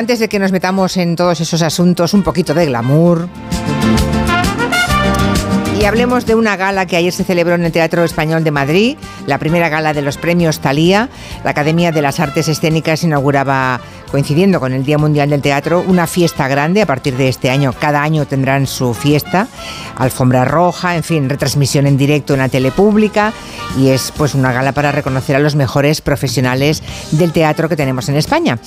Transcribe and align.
Antes 0.00 0.18
de 0.18 0.30
que 0.30 0.38
nos 0.38 0.50
metamos 0.50 0.96
en 0.96 1.14
todos 1.14 1.42
esos 1.42 1.60
asuntos, 1.60 2.14
un 2.14 2.22
poquito 2.22 2.54
de 2.54 2.64
glamour. 2.64 3.28
Y 5.80 5.86
hablemos 5.86 6.26
de 6.26 6.34
una 6.34 6.56
gala 6.56 6.84
que 6.84 6.96
ayer 6.96 7.10
se 7.10 7.24
celebró 7.24 7.54
en 7.54 7.64
el 7.64 7.72
Teatro 7.72 8.04
Español 8.04 8.44
de 8.44 8.50
Madrid, 8.50 8.98
la 9.26 9.38
primera 9.38 9.70
gala 9.70 9.94
de 9.94 10.02
los 10.02 10.18
premios 10.18 10.60
Thalía. 10.60 11.08
La 11.42 11.52
Academia 11.52 11.90
de 11.90 12.02
las 12.02 12.20
Artes 12.20 12.48
Escénicas 12.48 13.02
inauguraba, 13.02 13.80
coincidiendo 14.10 14.60
con 14.60 14.74
el 14.74 14.84
Día 14.84 14.98
Mundial 14.98 15.30
del 15.30 15.40
Teatro, 15.40 15.82
una 15.88 16.06
fiesta 16.06 16.48
grande 16.48 16.82
a 16.82 16.86
partir 16.86 17.16
de 17.16 17.28
este 17.28 17.48
año. 17.48 17.72
Cada 17.72 18.02
año 18.02 18.26
tendrán 18.26 18.66
su 18.66 18.92
fiesta, 18.92 19.48
alfombra 19.96 20.44
roja, 20.44 20.96
en 20.96 21.02
fin, 21.02 21.30
retransmisión 21.30 21.86
en 21.86 21.96
directo 21.96 22.34
en 22.34 22.40
la 22.40 22.50
tele 22.50 22.72
pública. 22.72 23.32
Y 23.78 23.88
es 23.88 24.12
pues 24.14 24.34
una 24.34 24.52
gala 24.52 24.72
para 24.72 24.92
reconocer 24.92 25.34
a 25.34 25.38
los 25.38 25.54
mejores 25.54 26.02
profesionales 26.02 26.82
del 27.10 27.32
teatro 27.32 27.70
que 27.70 27.76
tenemos 27.76 28.06
en 28.10 28.16
España. 28.16 28.58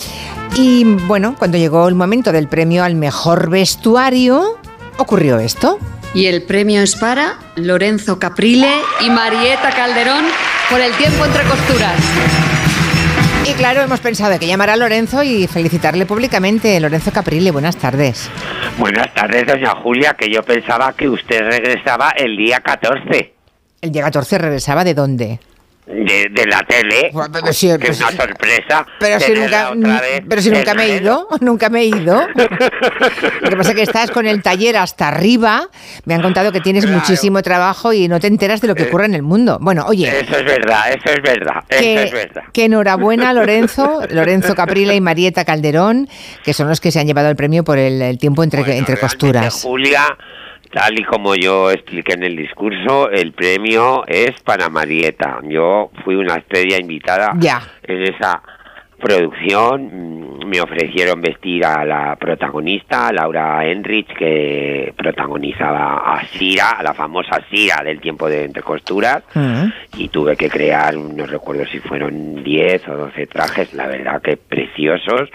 Y 0.57 0.83
bueno, 0.83 1.35
cuando 1.37 1.59
llegó 1.59 1.87
el 1.87 1.93
momento 1.93 2.31
del 2.31 2.47
premio 2.47 2.83
al 2.83 2.95
mejor 2.95 3.51
vestuario, 3.51 4.57
ocurrió 4.97 5.37
esto. 5.37 5.77
Y 6.13 6.27
el 6.27 6.43
premio 6.43 6.81
es 6.81 6.95
para 6.95 7.39
Lorenzo 7.55 8.19
Caprile 8.19 8.71
y 9.01 9.09
Marieta 9.09 9.71
Calderón 9.71 10.25
por 10.69 10.79
el 10.79 10.91
tiempo 10.93 11.25
entre 11.25 11.43
costuras. 11.43 11.99
Y 13.49 13.53
claro, 13.53 13.81
hemos 13.81 13.99
pensado 13.99 14.37
que 14.39 14.47
llamar 14.47 14.69
a 14.69 14.77
Lorenzo 14.77 15.23
y 15.23 15.47
felicitarle 15.47 16.05
públicamente. 16.05 16.79
Lorenzo 16.79 17.11
Caprile, 17.11 17.51
buenas 17.51 17.77
tardes. 17.77 18.29
Buenas 18.77 19.11
tardes, 19.13 19.47
doña 19.47 19.75
Julia, 19.81 20.13
que 20.13 20.29
yo 20.31 20.43
pensaba 20.43 20.93
que 20.93 21.09
usted 21.09 21.41
regresaba 21.41 22.11
el 22.11 22.37
día 22.37 22.59
14. 22.59 23.33
¿El 23.81 23.91
día 23.91 24.03
14 24.03 24.37
regresaba 24.37 24.83
de 24.83 24.93
dónde? 24.93 25.39
De, 26.03 26.27
de 26.31 26.45
la 26.47 26.61
tele, 26.63 27.11
que 27.79 27.87
es 27.89 27.99
una 27.99 28.11
sorpresa. 28.11 28.85
Pero 28.99 29.19
si 29.19 29.31
nunca, 29.33 29.71
otra 29.71 30.01
vez 30.01 30.21
pero 30.27 30.41
si 30.41 30.49
nunca 30.51 30.73
me 30.73 30.83
he 30.85 30.97
ido, 30.97 31.27
nunca 31.41 31.69
me 31.69 31.81
he 31.81 31.85
ido. 31.85 32.27
Lo 33.41 33.49
que 33.49 33.55
pasa 33.57 33.69
es 33.71 33.75
que 33.75 33.81
estás 33.83 34.11
con 34.11 34.25
el 34.27 34.41
taller 34.41 34.77
hasta 34.77 35.07
arriba. 35.07 35.67
Me 36.05 36.13
han 36.15 36.21
contado 36.21 36.51
que 36.51 36.59
tienes 36.61 36.83
Claro. 36.85 36.99
muchísimo 36.99 37.41
trabajo 37.41 37.93
y 37.93 38.07
no 38.07 38.19
te 38.19 38.27
enteras 38.27 38.59
de 38.61 38.67
lo 38.67 38.75
que 38.75 38.83
Eh, 38.83 38.87
ocurre 38.87 39.05
en 39.05 39.13
el 39.13 39.21
mundo. 39.23 39.57
Bueno, 39.61 39.85
oye, 39.87 40.07
Eso 40.09 40.37
es 40.37 40.43
verdad, 40.45 40.89
eso 40.91 41.13
es 41.15 41.21
verdad, 41.21 41.63
eso 41.69 41.81
que, 41.81 42.03
es 42.03 42.11
verdad. 42.11 42.43
que 42.51 42.65
enhorabuena 42.65 43.31
Lorenzo, 43.33 44.01
Lorenzo 44.09 44.55
Caprile 44.55 44.95
y 44.95 45.01
Marieta 45.01 45.45
Calderón, 45.45 46.09
que 46.43 46.53
son 46.53 46.67
los 46.67 46.81
que 46.81 46.91
se 46.91 46.99
han 46.99 47.07
llevado 47.07 47.29
el 47.29 47.35
premio 47.35 47.63
por 47.63 47.77
el, 47.77 48.01
el 48.01 48.17
tiempo 48.17 48.43
entre, 48.43 48.61
Bueno, 48.61 48.75
entre 48.75 48.97
costuras. 48.97 49.61
Julia, 49.63 50.17
tal 50.73 50.99
y 50.99 51.03
como 51.03 51.35
yo 51.35 51.69
expliqué 51.71 52.13
en 52.13 52.23
el 52.23 52.35
discurso, 52.35 53.09
el 53.09 53.31
premio 53.33 54.03
es 54.07 54.31
para 54.43 54.69
Marieta. 54.69 55.39
Yo 55.43 55.91
fui 56.03 56.15
una 56.15 56.35
estrella 56.35 56.77
invitada 56.79 57.33
Ya. 57.37 57.61
en 57.83 58.03
esa 58.03 58.41
producción. 58.99 59.89
Mm, 59.91 60.23
Me 60.43 60.59
ofrecieron 60.61 61.19
vestir 61.21 61.65
a 61.65 61.83
la 61.85 62.15
protagonista, 62.17 63.11
Laura 63.13 63.65
Enrich, 63.65 64.07
que 64.13 64.93
protagonizaba 64.95 66.13
a 66.13 66.25
Sira, 66.25 66.71
a 66.71 66.83
la 66.83 66.93
famosa 66.93 67.39
Sira 67.49 67.81
del 67.83 67.99
tiempo 68.01 68.27
de 68.29 68.43
Entre 68.45 68.61
Costuras. 68.61 69.23
Mm. 69.33 69.65
y 69.97 70.09
tuve 70.09 70.35
que 70.35 70.49
crear, 70.49 70.95
no 70.95 71.25
recuerdo 71.25 71.65
si 71.67 71.79
fueron 71.79 72.43
10 72.43 72.87
o 72.89 72.97
12 72.97 73.25
trajes, 73.27 73.73
la 73.73 73.87
verdad 73.87 74.21
que 74.21 74.37
preciosos, 74.37 75.29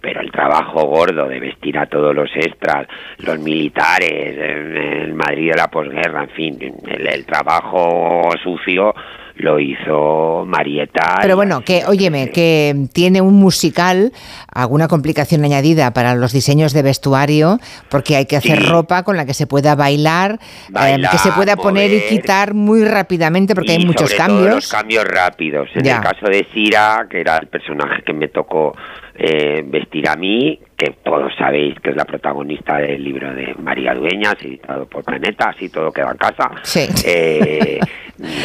pero 0.00 0.20
el 0.20 0.30
trabajo 0.30 0.86
gordo 0.86 1.28
de 1.28 1.40
vestir 1.40 1.78
a 1.78 1.86
todos 1.86 2.14
los 2.14 2.30
extras, 2.34 2.86
los 3.18 3.38
militares, 3.38 4.10
el 4.10 5.14
Madrid 5.14 5.50
de 5.50 5.56
la 5.56 5.68
posguerra, 5.68 6.24
en 6.24 6.30
fin, 6.30 6.58
el, 6.86 7.06
el 7.06 7.24
trabajo 7.24 8.30
sucio 8.42 8.94
lo 9.38 9.58
hizo 9.60 10.44
Marieta. 10.46 11.18
Pero 11.22 11.36
bueno, 11.36 11.62
que, 11.62 11.84
óyeme, 11.86 12.30
que 12.30 12.74
tiene 12.92 13.20
un 13.20 13.34
musical, 13.34 14.12
alguna 14.52 14.88
complicación 14.88 15.44
añadida 15.44 15.92
para 15.92 16.14
los 16.14 16.32
diseños 16.32 16.72
de 16.72 16.82
vestuario, 16.82 17.58
porque 17.88 18.16
hay 18.16 18.26
que 18.26 18.36
hacer 18.36 18.58
Sí. 18.58 18.66
ropa 18.68 19.02
con 19.04 19.16
la 19.16 19.26
que 19.26 19.34
se 19.34 19.46
pueda 19.46 19.74
bailar, 19.74 20.38
eh, 20.40 20.70
Bailar, 20.70 21.10
que 21.12 21.18
se 21.18 21.32
pueda 21.32 21.56
poner 21.56 21.92
y 21.92 22.00
quitar 22.08 22.54
muy 22.54 22.84
rápidamente, 22.84 23.54
porque 23.54 23.72
hay 23.72 23.84
muchos 23.84 24.10
sobre 24.10 24.16
todo 24.24 24.26
cambios. 24.36 24.54
los 24.56 24.68
cambios 24.68 25.04
rápidos. 25.04 25.68
En 25.74 25.84
Ya. 25.84 25.96
el 25.96 26.02
caso 26.02 26.26
de 26.26 26.46
Sira, 26.52 27.06
que 27.10 27.20
era 27.20 27.36
el 27.38 27.46
personaje 27.48 28.02
que 28.04 28.12
me 28.12 28.28
tocó 28.28 28.74
eh, 29.20 29.64
vestir 29.66 30.08
a 30.08 30.14
mí, 30.14 30.60
que 30.76 30.94
todos 31.04 31.32
sabéis 31.36 31.74
que 31.82 31.90
es 31.90 31.96
la 31.96 32.04
protagonista 32.04 32.76
del 32.78 33.02
libro 33.02 33.34
de 33.34 33.52
María 33.60 33.92
Dueñas, 33.92 34.36
editado 34.40 34.86
por 34.86 35.02
Planeta, 35.02 35.48
así 35.56 35.68
todo 35.70 35.90
queda 35.90 36.12
en 36.12 36.16
casa. 36.18 36.50
Sí. 36.62 36.86
Eh, 37.04 37.80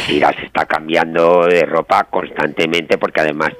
Sira 0.06 0.32
se 0.32 0.46
está 0.46 0.66
cambiando 0.66 1.46
de 1.46 1.62
ropa 1.62 2.04
constantemente 2.04 2.96
porque 2.96 3.22
además 3.22 3.50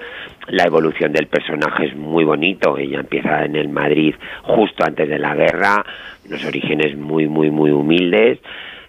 la 0.48 0.64
evolución 0.64 1.12
del 1.12 1.26
personaje 1.26 1.86
es 1.86 1.96
muy 1.96 2.24
bonito. 2.24 2.78
Ella 2.78 3.00
empieza 3.00 3.44
en 3.44 3.56
el 3.56 3.68
Madrid 3.68 4.14
justo 4.42 4.84
antes 4.84 5.08
de 5.08 5.18
la 5.18 5.34
guerra, 5.34 5.84
unos 6.26 6.44
orígenes 6.44 6.96
muy, 6.96 7.26
muy, 7.26 7.50
muy 7.50 7.70
humildes. 7.70 8.38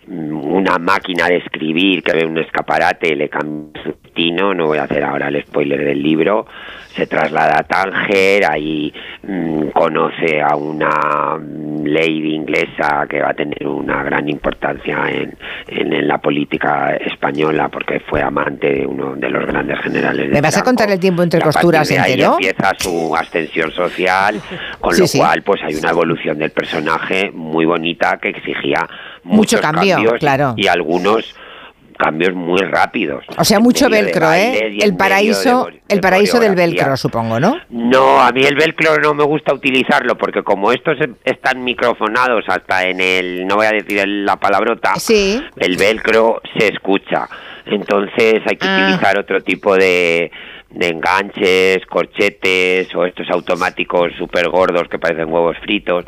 Mm, 0.08 0.54
una 0.54 0.78
máquina 0.78 1.28
de 1.28 1.38
escribir 1.38 2.04
que 2.04 2.14
ve 2.14 2.26
un 2.26 2.38
escaparate 2.38 3.16
le 3.16 3.28
cambia 3.28 3.82
su 3.82 3.96
destino, 4.04 4.54
no 4.54 4.68
voy 4.68 4.78
a 4.78 4.84
hacer 4.84 5.04
ahora 5.04 5.30
el 5.30 5.44
spoiler 5.44 5.84
del 5.84 6.02
libro, 6.04 6.46
se 6.90 7.08
traslada 7.08 7.58
a 7.60 7.64
Tánger, 7.64 8.46
ahí 8.46 8.94
mm, 9.24 9.70
conoce 9.70 10.42
a 10.42 10.56
una 10.56 11.40
lady 11.88 12.34
inglesa 12.36 13.06
que 13.10 13.22
va 13.22 13.30
a 13.30 13.34
tener 13.34 13.66
una 13.68 14.04
gran 14.04 14.28
importancia 14.30 14.98
en, 15.10 15.36
en, 15.68 15.94
en 15.94 16.08
la 16.08 16.18
política 16.20 16.96
española 16.96 17.70
porque 17.70 18.00
fue 18.02 18.22
amante 18.22 18.68
de 18.70 18.86
uno 18.88 19.16
de 19.16 19.30
los 19.30 19.46
grandes 19.46 19.80
generales. 19.80 20.28
de 20.28 20.34
¿Me 20.34 20.42
vas 20.42 20.58
a 20.58 20.64
contar 20.64 20.90
el 20.92 21.00
tiempo 21.00 21.24
entre 21.24 21.40
Y 21.40 21.44
costuras 21.44 21.88
de 21.90 22.00
ahí 22.00 22.22
empieza 22.22 22.72
su 22.78 23.16
ascensión 23.16 23.72
social, 23.72 24.42
con 24.80 24.94
Sí, 24.94 25.02
lo 25.02 25.08
sí. 25.08 25.18
cual 25.20 25.42
pues 25.44 25.62
hay 25.64 25.76
una 25.76 25.90
evolución 25.90 26.38
del 26.40 26.52
personaje 26.52 27.32
muy 27.32 27.66
bonita 27.66 28.18
que 28.22 28.30
exigía 28.30 28.88
Mucho 29.24 29.38
muchos 29.58 29.62
cambio, 29.62 29.96
cambios 29.96 30.20
claro. 30.20 30.54
y 30.58 30.68
algunos 30.68 31.36
cambios 31.98 32.34
muy 32.34 32.62
rápidos. 32.62 33.24
O 33.38 33.44
sea, 33.44 33.60
mucho 33.60 33.90
velcro, 33.90 34.32
¿eh? 34.34 34.78
El 34.82 34.96
paraíso, 34.96 35.66
de 35.66 35.82
el 35.88 35.98
de 35.98 36.02
paraíso 36.02 36.40
del 36.40 36.56
velcro, 36.56 36.96
supongo, 36.98 37.40
¿no? 37.40 37.58
No, 37.70 38.22
a 38.22 38.32
mí 38.32 38.44
el 38.44 38.56
velcro 38.56 38.98
no 38.98 39.14
me 39.14 39.24
gusta 39.24 39.54
utilizarlo 39.54 40.18
porque 40.18 40.44
como 40.44 40.72
estos 40.72 40.98
están 41.24 41.64
microfonados 41.64 42.46
hasta 42.48 42.84
en 42.86 43.00
el, 43.02 43.46
no 43.48 43.56
voy 43.56 43.66
a 43.68 43.72
decir 43.72 44.04
la 44.08 44.36
palabrota, 44.38 44.94
Sí. 44.96 45.42
el 45.58 45.78
velcro 45.78 46.42
se 46.58 46.68
escucha. 46.68 47.28
Entonces 47.66 48.42
hay 48.46 48.58
que 48.58 48.68
Ah. 48.68 48.84
utilizar 48.88 49.18
otro 49.18 49.42
tipo 49.42 49.76
de, 49.76 50.32
de 50.72 50.88
enganches, 50.90 51.86
corchetes 51.88 52.94
o 52.96 53.06
estos 53.06 53.30
automáticos 53.30 54.12
súper 54.18 54.50
gordos 54.50 54.88
que 54.90 55.00
parecen 55.00 55.32
huevos 55.32 55.58
fritos, 55.62 56.06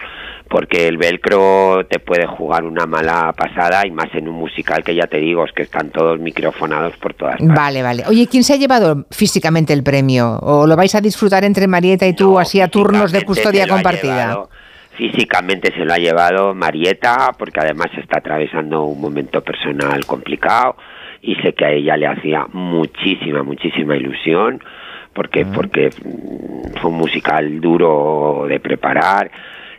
porque 0.50 0.88
el 0.88 0.98
velcro 0.98 1.86
te 1.90 2.00
puede 2.00 2.26
jugar 2.28 2.64
una 2.64 2.86
mala 2.86 3.34
pasada 3.34 3.86
y 3.88 3.92
más 3.92 4.08
en 4.14 4.28
un 4.28 4.36
musical 4.36 4.84
que 4.84 4.94
ya 4.96 5.08
te 5.08 5.18
digo, 5.18 5.46
es 5.46 5.52
que 5.54 5.64
están 5.64 5.90
todos 5.90 6.20
microfonados 6.20 6.96
por 6.98 7.14
todas 7.14 7.38
partes. 7.38 7.56
Vale, 7.56 7.82
vale. 7.84 8.04
Oye, 8.08 8.28
¿quién 8.28 8.44
se 8.44 8.54
ha 8.54 8.58
llevado 8.58 9.06
físicamente 9.12 9.74
el 9.74 9.84
premio? 9.84 10.38
¿O 10.42 10.68
lo 10.68 10.76
vais 10.76 10.94
a 10.96 11.02
disfrutar 11.02 11.44
entre 11.44 11.68
Marieta 11.68 12.06
y 12.08 12.14
tú 12.14 12.34
No, 12.34 12.40
así 12.40 12.62
a 12.62 12.68
turnos 12.68 13.12
de 13.12 13.24
custodia 13.24 13.68
compartida? 13.68 14.48
físicamente 14.96 15.72
se 15.74 15.86
lo 15.86 15.94
ha 15.94 15.98
llevado 15.98 16.56
Marieta, 16.56 17.32
porque 17.38 17.60
además 17.60 17.88
está 18.02 18.18
atravesando 18.18 18.84
un 18.84 19.00
momento 19.00 19.42
personal 19.42 20.04
complicado 20.08 20.76
y 21.22 21.36
sé 21.36 21.54
que 21.54 21.66
a 21.66 21.72
ella 21.72 21.98
le 21.98 22.08
hacía 22.08 22.46
muchísima, 22.54 23.44
muchísima 23.44 23.96
ilusión, 23.96 24.62
porque, 25.14 25.46
porque 25.46 25.90
mm, 25.90 26.80
fue 26.80 26.92
un 26.92 26.98
musical 26.98 27.60
duro 27.62 28.46
de 28.48 28.60
preparar. 28.60 29.32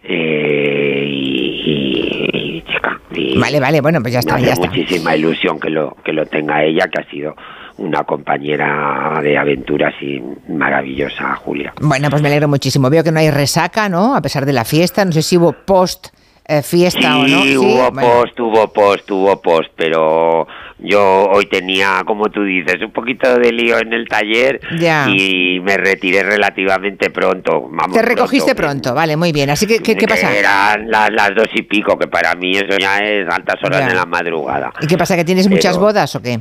eh, 0.03 1.05
y, 1.07 2.63
chica, 2.67 3.01
y 3.15 3.39
Vale, 3.39 3.61
vale, 3.61 3.81
bueno, 3.81 4.01
pues 4.01 4.13
ya 4.15 4.21
está, 4.21 4.35
me 4.35 4.41
hace 4.41 4.47
ya 4.47 4.53
está. 4.55 4.67
muchísima 4.69 5.17
ilusión 5.17 5.59
que 5.61 5.71
lo 5.71 5.97
que 6.05 6.13
lo 6.13 6.27
tenga 6.27 6.63
ella, 6.65 6.87
que 6.89 7.01
ha 7.03 7.11
sido 7.11 7.35
una 7.79 8.03
compañera 8.05 9.21
de 9.23 9.39
aventuras 9.39 9.95
y 10.03 10.21
maravillosa, 10.49 11.35
Julia. 11.37 11.73
Bueno, 11.81 12.11
pues 12.11 12.21
me 12.23 12.29
alegro 12.29 12.49
muchísimo. 12.49 12.91
Veo 12.91 13.05
que 13.05 13.13
no 13.13 13.21
hay 13.21 13.31
resaca, 13.31 13.89
¿no? 13.89 14.17
A 14.17 14.21
pesar 14.21 14.45
de 14.47 14.53
la 14.53 14.65
fiesta. 14.65 15.05
No 15.05 15.13
sé 15.13 15.23
si 15.23 15.37
hubo 15.37 15.53
post 15.53 16.09
eh, 16.49 16.63
fiesta 16.63 17.19
o 17.19 17.27
no. 17.27 17.43
Sí, 17.43 17.57
hubo 17.59 17.91
bueno. 17.93 18.01
post, 18.01 18.41
hubo 18.41 18.73
post, 18.73 19.11
hubo 19.11 19.41
post, 19.43 19.71
pero 19.77 20.47
yo 20.79 21.27
hoy 21.31 21.45
tenía, 21.47 22.03
como 22.07 22.31
tú 22.31 22.43
dices, 22.43 22.81
un 22.83 22.91
poquito 22.91 23.39
de 23.39 23.53
lío 23.53 23.79
en 23.79 23.93
el 23.93 24.09
taller 24.09 24.59
Ya. 24.79 25.07
y 25.09 25.61
me 25.61 25.77
retiré 25.77 26.23
relativamente 26.23 27.11
pronto. 27.11 27.69
Vamos, 27.71 27.95
Te 27.97 28.03
recogiste 28.03 28.55
pronto, 28.55 28.95
vale, 28.95 29.17
muy 29.17 29.31
bien. 29.33 29.51
Así 29.51 29.67
que, 29.67 29.81
¿qué, 29.81 29.95
qué 29.95 30.07
pasa? 30.09 30.35
Eran 30.35 30.91
las, 30.91 31.11
las 31.13 31.35
dos 31.35 31.49
y 31.55 31.63
pico, 31.63 31.99
que 31.99 32.09
para 32.09 32.35
mí 32.35 32.53
eso 32.57 32.79
ya 32.79 32.99
es 32.99 33.29
altas 33.29 33.63
horas 33.63 33.81
Ya. 33.81 33.89
de 33.89 33.95
la 33.95 34.07
madrugada. 34.07 34.73
¿Y 34.81 34.87
qué 34.87 34.97
pasa? 34.97 35.17
¿Que 35.17 35.25
tienes 35.25 35.49
muchas 35.51 35.75
Pero- 35.77 35.87
bodas 35.87 36.17
o 36.17 36.23
qué? 36.23 36.41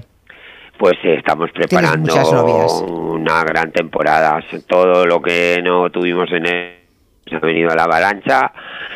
Pues 0.79 0.93
estamos 1.03 1.49
preparando 1.51 1.97
muchas 2.13 2.29
una 2.31 3.43
gran 3.43 3.71
temporada. 3.71 4.39
Todo 4.67 5.07
lo 5.07 5.19
que 5.23 5.59
no 5.63 5.89
tuvimos 5.89 6.29
en 6.31 6.45
el 6.45 6.73
se 7.29 7.35
ha 7.35 7.39
venido 7.39 7.71
a 7.71 7.75
la 7.75 7.83
avalancha 7.83 8.51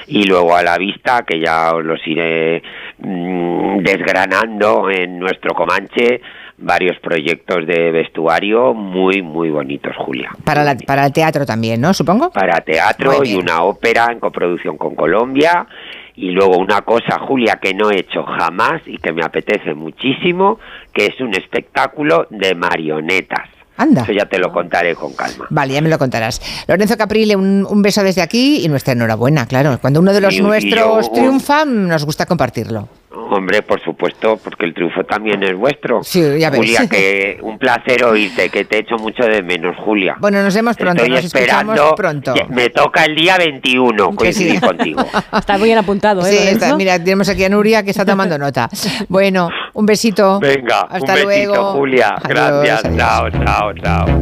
y 0.08 0.24
luego 0.24 0.56
a 0.56 0.64
la 0.64 0.78
vista 0.78 1.24
que 1.26 1.40
ya 1.40 1.74
os 1.74 1.84
los 1.84 2.00
iré 2.06 2.62
mm, 3.00 3.78
desgranando 3.80 4.90
en 4.90 5.20
nuestro 5.20 5.54
Comanche 5.54 6.22
varios 6.62 7.00
proyectos 7.00 7.66
de 7.66 7.92
vestuario 7.92 8.74
muy, 8.74 9.22
muy 9.22 9.50
bonitos, 9.50 9.96
Julia. 9.98 10.32
Para, 10.44 10.64
la, 10.64 10.76
para 10.76 11.06
el 11.06 11.14
teatro 11.14 11.46
también, 11.46 11.82
¿no? 11.82 11.94
Supongo. 11.94 12.32
Para 12.32 12.62
teatro 12.62 13.24
y 13.24 13.36
una 13.36 13.64
ópera 13.64 14.10
en 14.12 14.20
coproducción 14.20 14.78
con 14.78 14.96
Colombia. 14.96 15.66
Y 16.16 16.32
luego 16.32 16.58
una 16.58 16.82
cosa, 16.82 17.20
Julia, 17.20 17.60
que 17.62 17.74
no 17.74 17.90
he 17.90 18.00
hecho 18.02 18.24
jamás 18.24 18.82
y 18.86 18.98
que 18.98 19.12
me 19.12 19.24
apetece 19.24 19.74
muchísimo, 19.74 20.60
que 20.94 21.08
es 21.08 21.20
un 21.20 21.34
espectáculo 21.34 22.28
de 22.30 22.54
marionetas. 22.54 23.50
Anda. 23.82 24.04
Eso 24.04 24.12
ya 24.14 24.26
te 24.26 24.38
lo 24.38 24.52
contaré 24.52 24.96
con 24.96 25.14
calma. 25.14 25.48
Vale, 25.50 25.74
ya 25.74 25.82
me 25.82 25.90
lo 25.90 25.98
contarás. 25.98 26.42
Lorenzo 26.68 26.98
Caprile, 26.98 27.36
un, 27.36 27.66
un 27.70 27.82
beso 27.82 28.04
desde 28.04 28.22
aquí 28.22 28.64
y 28.64 28.68
nuestra 28.70 28.94
enhorabuena, 28.94 29.46
claro. 29.48 29.78
Cuando 29.82 30.00
uno 30.00 30.14
de 30.14 30.22
los 30.22 30.34
Y- 30.34 30.38
y 30.38 30.42
nuestros 30.42 31.08
yo- 31.08 31.14
triunfa, 31.14 31.66
nos 31.66 32.06
gusta 32.06 32.26
compartirlo. 32.26 32.88
Hombre, 33.34 33.62
por 33.62 33.82
supuesto, 33.82 34.38
porque 34.44 34.66
el 34.66 34.74
triunfo 34.74 35.06
también 35.06 35.42
es 35.42 35.56
vuestro. 35.56 36.04
Sí, 36.04 36.22
ya 36.38 36.50
ves. 36.50 36.60
Julia, 36.60 36.88
que 36.90 37.38
un 37.42 37.58
placer 37.58 38.04
oírte, 38.04 38.50
que 38.50 38.66
te 38.66 38.80
echo 38.80 38.98
mucho 38.98 39.24
de 39.24 39.42
menos, 39.42 39.74
Julia. 39.78 40.18
Bueno, 40.20 40.44
nos 40.44 40.54
vemos 40.54 40.76
pronto, 40.76 41.02
Estoy 41.02 41.16
nos 41.16 41.26
esperando. 41.26 41.74
escuchamos 41.74 41.96
pronto. 41.96 42.34
Me 42.50 42.70
toca 42.70 43.06
el 43.06 43.16
día 43.16 43.38
21 43.38 44.10
Que 44.10 44.16
coincidir 44.18 44.56
sí. 44.56 44.60
contigo. 44.60 45.02
Está 45.34 45.58
muy 45.58 45.68
bien 45.70 45.78
apuntado, 45.78 46.22
¿eh? 46.26 46.30
Sí, 46.32 46.48
está- 46.50 46.76
mira, 46.76 47.00
tenemos 47.00 47.30
aquí 47.30 47.46
a 47.46 47.50
Nuria 47.50 47.84
que 47.84 47.92
está 47.92 48.04
tomando 48.06 48.38
nota. 48.38 48.70
Bueno, 49.08 49.50
un 49.74 49.86
besito. 49.86 50.40
Venga, 50.42 50.82
Hasta 50.90 51.14
un 51.14 51.26
besito, 51.26 51.52
luego. 51.54 51.72
Julia. 51.74 52.10
Adiós, 52.10 52.28
Gracias. 52.28 52.86
adiós. 52.86 52.98
Chao, 52.98 53.30
chao, 53.32 53.74
chao. 53.82 54.20